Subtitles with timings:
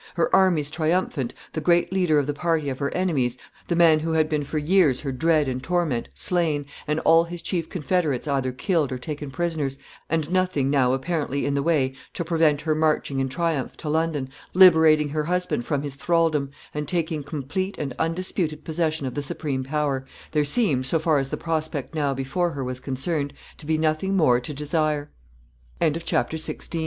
[0.15, 4.13] Her armies triumphant, the great leader of the party of her enemies, the man who
[4.13, 8.51] had been for years her dread and torment, slain, and all his chief confederates either
[8.51, 9.77] killed or taken prisoners,
[10.09, 14.29] and nothing now apparently in the way to prevent her marching in triumph to London,
[14.55, 19.63] liberating her husband from his thraldom, and taking complete and undisputed possession of the supreme
[19.63, 21.59] power, there seemed, so far as the pro